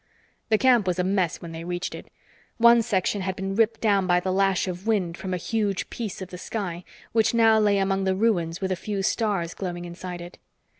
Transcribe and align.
The 0.49 0.57
camp 0.57 0.87
was 0.87 0.97
a 0.97 1.03
mess 1.03 1.43
when 1.43 1.51
they 1.51 1.63
reached 1.63 1.93
it. 1.93 2.07
One 2.57 2.81
section 2.81 3.21
had 3.21 3.35
been 3.35 3.53
ripped 3.55 3.81
down 3.81 4.07
by 4.07 4.19
the 4.19 4.31
lash 4.31 4.67
of 4.67 4.87
wind 4.87 5.15
from 5.15 5.31
a 5.31 5.37
huge 5.37 5.91
piece 5.91 6.23
of 6.23 6.29
the 6.29 6.39
sky, 6.39 6.83
which 7.11 7.35
now 7.35 7.59
lay 7.59 7.77
among 7.77 8.05
the 8.05 8.15
ruins 8.15 8.61
with 8.61 8.71
a 8.71 8.75
few 8.75 9.03
stars 9.03 9.53
glowing 9.53 9.85
inside 9.85 10.21
it. 10.21 10.39